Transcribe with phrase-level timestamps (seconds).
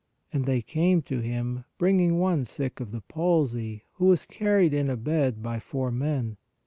[0.33, 4.89] And they came to Him, bringing one sick of the palsy, who was carried in
[4.89, 6.37] a bed by four men.